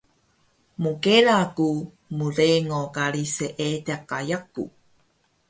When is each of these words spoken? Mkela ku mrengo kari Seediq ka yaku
Mkela 0.81 1.37
ku 1.55 1.69
mrengo 2.17 2.81
kari 2.95 3.23
Seediq 3.35 4.01
ka 4.09 4.17
yaku 4.29 4.63